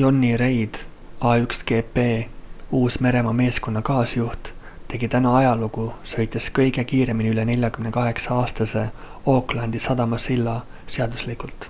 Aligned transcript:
jonny 0.00 0.32
reid 0.40 0.74
a1gp 1.28 1.96
uus-meremaa 2.80 3.32
meeskonna 3.38 3.82
kaasjuht 3.90 4.50
tegi 4.94 5.10
täna 5.14 5.32
ajalugu 5.38 5.86
sõites 6.12 6.50
kõige 6.60 6.84
kiiremini 6.92 7.32
üle 7.36 7.46
48-aastase 7.52 8.84
aucklandi 9.38 9.82
sadama 9.88 10.20
silla 10.28 10.58
seaduslikult 10.98 11.68